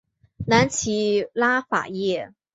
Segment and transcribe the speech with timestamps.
[0.47, 2.33] 南起拉法叶。